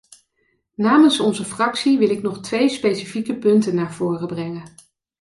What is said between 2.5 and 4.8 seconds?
specifieke punten naar voren brengen.